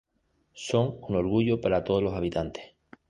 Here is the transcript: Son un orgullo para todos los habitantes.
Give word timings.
Son 0.67 0.97
un 1.09 1.15
orgullo 1.15 1.61
para 1.61 1.83
todos 1.83 2.01
los 2.01 2.15
habitantes. 2.15 2.63